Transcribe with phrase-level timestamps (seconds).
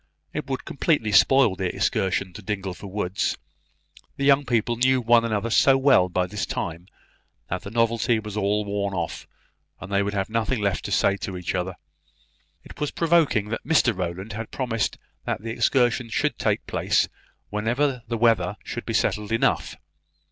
[0.33, 3.37] It would completely spoil the excursion to Dingleford woods.
[4.17, 6.87] The young people knew one another so well by this time,
[7.49, 9.27] that the novelty was all worn off,
[9.79, 11.75] and they would have nothing left to say to each other.
[12.63, 17.07] It was provoking that Mr Rowland had promised that the excursion should take place
[17.51, 19.75] whenever the weather should be settled enough.